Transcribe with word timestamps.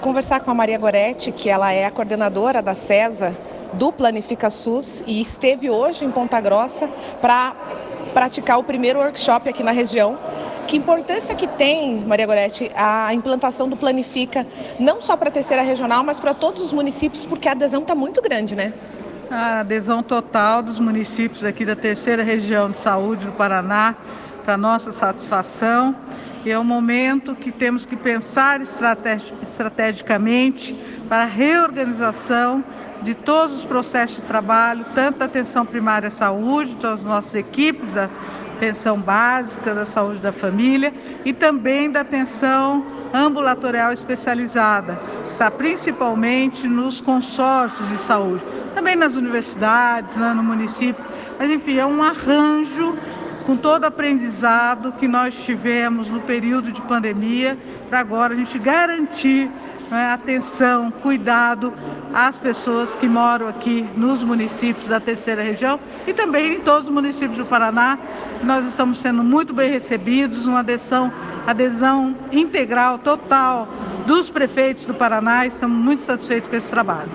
Conversar 0.00 0.40
com 0.40 0.50
a 0.50 0.54
Maria 0.54 0.78
Goretti, 0.78 1.30
que 1.30 1.50
ela 1.50 1.72
é 1.72 1.84
a 1.84 1.90
coordenadora 1.90 2.62
da 2.62 2.74
CESA 2.74 3.36
do 3.74 3.92
Planifica 3.92 4.48
SUS 4.48 5.04
e 5.06 5.20
esteve 5.20 5.68
hoje 5.68 6.06
em 6.06 6.10
Ponta 6.10 6.40
Grossa 6.40 6.88
para 7.20 7.54
praticar 8.14 8.58
o 8.58 8.64
primeiro 8.64 8.98
workshop 8.98 9.50
aqui 9.50 9.62
na 9.62 9.72
região. 9.72 10.18
Que 10.66 10.78
importância 10.78 11.34
que 11.34 11.46
tem, 11.46 12.00
Maria 12.00 12.26
Goretti, 12.26 12.70
a 12.74 13.12
implantação 13.12 13.68
do 13.68 13.76
Planifica, 13.76 14.46
não 14.78 15.02
só 15.02 15.18
para 15.18 15.28
a 15.28 15.32
terceira 15.32 15.62
regional, 15.62 16.02
mas 16.02 16.18
para 16.18 16.32
todos 16.32 16.62
os 16.62 16.72
municípios, 16.72 17.26
porque 17.26 17.46
a 17.46 17.52
adesão 17.52 17.82
está 17.82 17.94
muito 17.94 18.22
grande, 18.22 18.56
né? 18.56 18.72
A 19.30 19.60
adesão 19.60 20.02
total 20.02 20.62
dos 20.62 20.80
municípios 20.80 21.44
aqui 21.44 21.66
da 21.66 21.76
terceira 21.76 22.22
região 22.22 22.70
de 22.70 22.78
saúde 22.78 23.26
do 23.26 23.32
Paraná, 23.32 23.94
para 24.50 24.56
nossa 24.56 24.90
satisfação. 24.90 25.94
E 26.44 26.50
é 26.50 26.58
um 26.58 26.64
momento 26.64 27.36
que 27.36 27.52
temos 27.52 27.86
que 27.86 27.94
pensar 27.94 28.60
estrategicamente 28.60 30.74
para 31.08 31.22
a 31.22 31.26
reorganização 31.26 32.64
de 33.00 33.14
todos 33.14 33.58
os 33.58 33.64
processos 33.64 34.16
de 34.16 34.22
trabalho, 34.22 34.84
tanto 34.92 35.20
da 35.20 35.26
atenção 35.26 35.64
primária 35.64 36.08
à 36.08 36.10
saúde, 36.10 36.74
das 36.82 37.04
nossas 37.04 37.32
equipes 37.36 37.92
da 37.92 38.10
atenção 38.56 39.00
básica 39.00 39.72
da 39.72 39.86
saúde 39.86 40.18
da 40.18 40.32
família 40.32 40.92
e 41.24 41.32
também 41.32 41.88
da 41.88 42.00
atenção 42.00 42.84
ambulatorial 43.14 43.92
especializada, 43.92 45.00
está 45.30 45.48
principalmente 45.48 46.66
nos 46.66 47.00
consórcios 47.00 47.88
de 47.88 47.98
saúde, 47.98 48.42
também 48.74 48.96
nas 48.96 49.14
universidades, 49.14 50.16
lá 50.16 50.34
no 50.34 50.42
município, 50.42 51.04
mas 51.38 51.48
enfim, 51.48 51.78
é 51.78 51.86
um 51.86 52.02
arranjo 52.02 52.98
com 53.46 53.56
todo 53.56 53.84
o 53.84 53.86
aprendizado 53.86 54.92
que 54.92 55.08
nós 55.08 55.34
tivemos 55.34 56.08
no 56.08 56.20
período 56.20 56.72
de 56.72 56.80
pandemia, 56.82 57.56
para 57.88 58.00
agora 58.00 58.34
a 58.34 58.36
gente 58.36 58.58
garantir 58.58 59.50
né, 59.90 60.12
atenção, 60.12 60.90
cuidado 60.90 61.72
às 62.14 62.38
pessoas 62.38 62.94
que 62.94 63.08
moram 63.08 63.48
aqui 63.48 63.86
nos 63.96 64.22
municípios 64.22 64.86
da 64.86 65.00
terceira 65.00 65.42
região 65.42 65.80
e 66.06 66.14
também 66.14 66.54
em 66.54 66.60
todos 66.60 66.86
os 66.86 66.92
municípios 66.92 67.36
do 67.36 67.44
Paraná. 67.44 67.98
Nós 68.42 68.64
estamos 68.66 68.98
sendo 68.98 69.22
muito 69.22 69.52
bem 69.52 69.70
recebidos, 69.70 70.46
uma 70.46 70.60
adesão, 70.60 71.12
adesão 71.46 72.16
integral, 72.32 72.98
total 72.98 73.68
dos 74.06 74.30
prefeitos 74.30 74.84
do 74.84 74.94
Paraná. 74.94 75.46
Estamos 75.46 75.76
muito 75.76 76.02
satisfeitos 76.02 76.48
com 76.48 76.56
esse 76.56 76.70
trabalho. 76.70 77.10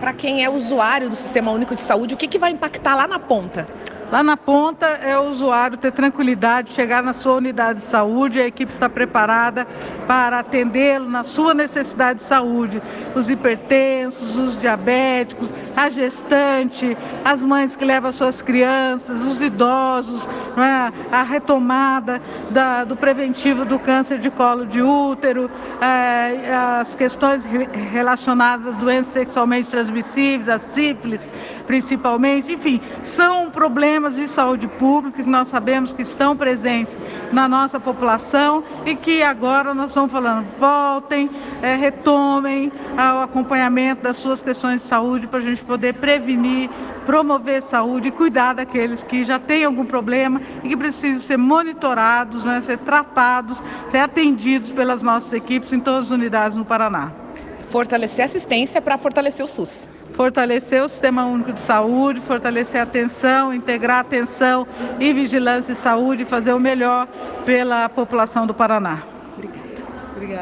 Para 0.00 0.12
quem 0.12 0.44
é 0.44 0.50
usuário 0.50 1.08
do 1.10 1.16
Sistema 1.16 1.50
Único 1.50 1.74
de 1.74 1.82
Saúde, 1.82 2.14
o 2.14 2.16
que, 2.16 2.26
que 2.26 2.38
vai 2.38 2.50
impactar 2.50 2.96
lá 2.96 3.06
na 3.06 3.18
ponta? 3.18 3.68
Lá 4.12 4.22
na 4.22 4.36
ponta 4.36 4.88
é 4.88 5.18
o 5.18 5.22
usuário 5.22 5.78
ter 5.78 5.90
tranquilidade, 5.90 6.74
chegar 6.74 7.02
na 7.02 7.14
sua 7.14 7.32
unidade 7.32 7.78
de 7.78 7.86
saúde, 7.86 8.38
a 8.38 8.46
equipe 8.46 8.70
está 8.70 8.86
preparada 8.86 9.66
para 10.06 10.40
atendê-lo 10.40 11.08
na 11.08 11.22
sua 11.22 11.54
necessidade 11.54 12.18
de 12.18 12.26
saúde. 12.26 12.82
Os 13.14 13.30
hipertensos, 13.30 14.36
os 14.36 14.60
diabéticos, 14.60 15.50
a 15.76 15.88
gestante, 15.90 16.96
as 17.24 17.42
mães 17.42 17.74
que 17.74 17.84
levam 17.84 18.12
suas 18.12 18.42
crianças, 18.42 19.22
os 19.22 19.40
idosos, 19.40 20.26
é? 20.56 21.14
a 21.14 21.22
retomada 21.22 22.20
da, 22.50 22.84
do 22.84 22.96
preventivo 22.96 23.64
do 23.64 23.78
câncer 23.78 24.18
de 24.18 24.30
colo 24.30 24.66
de 24.66 24.82
útero, 24.82 25.50
é, 25.80 26.54
as 26.80 26.94
questões 26.94 27.42
relacionadas 27.90 28.66
às 28.66 28.76
doenças 28.76 29.12
sexualmente 29.12 29.70
transmissíveis, 29.70 30.48
a 30.48 30.58
sífilis 30.58 31.22
principalmente, 31.62 32.52
enfim, 32.52 32.80
são 33.04 33.50
problemas 33.50 34.16
de 34.16 34.28
saúde 34.28 34.66
pública 34.66 35.22
que 35.22 35.28
nós 35.28 35.48
sabemos 35.48 35.92
que 35.92 36.02
estão 36.02 36.36
presentes 36.36 36.94
na 37.32 37.48
nossa 37.48 37.80
população 37.80 38.62
e 38.84 38.94
que 38.94 39.22
agora 39.22 39.72
nós 39.72 39.86
estamos 39.86 40.12
falando, 40.12 40.46
voltem, 40.58 41.30
é, 41.62 41.74
retomem 41.74 42.70
o 42.96 43.22
acompanhamento 43.22 44.02
das 44.02 44.16
suas 44.18 44.42
questões 44.42 44.82
de 44.82 44.88
saúde 44.88 45.26
para 45.26 45.38
a 45.38 45.42
gente 45.42 45.61
poder 45.62 45.94
prevenir, 45.94 46.68
promover 47.06 47.62
saúde 47.62 48.08
e 48.08 48.10
cuidar 48.10 48.54
daqueles 48.54 49.02
que 49.02 49.24
já 49.24 49.38
têm 49.38 49.64
algum 49.64 49.84
problema 49.84 50.40
e 50.62 50.68
que 50.68 50.76
precisam 50.76 51.20
ser 51.20 51.36
monitorados, 51.36 52.44
né, 52.44 52.62
ser 52.64 52.78
tratados, 52.78 53.62
ser 53.90 53.98
atendidos 53.98 54.70
pelas 54.70 55.02
nossas 55.02 55.32
equipes 55.32 55.72
em 55.72 55.80
todas 55.80 56.06
as 56.06 56.10
unidades 56.10 56.56
no 56.56 56.64
Paraná. 56.64 57.10
Fortalecer 57.70 58.22
a 58.22 58.26
assistência 58.26 58.80
para 58.82 58.98
fortalecer 58.98 59.44
o 59.44 59.48
SUS 59.48 59.88
fortalecer 60.12 60.82
o 60.82 60.88
Sistema 60.88 61.24
Único 61.24 61.52
de 61.52 61.60
Saúde, 61.60 62.20
fortalecer 62.20 62.80
a 62.80 62.84
atenção, 62.84 63.52
integrar 63.52 63.98
a 63.98 64.00
atenção 64.00 64.66
e 65.00 65.12
vigilância 65.12 65.72
e 65.72 65.76
saúde 65.76 66.24
fazer 66.24 66.52
o 66.52 66.60
melhor 66.60 67.08
pela 67.44 67.88
população 67.88 68.46
do 68.46 68.54
Paraná. 68.54 69.02
Obrigada. 69.34 69.62
Obrigada. 70.14 70.40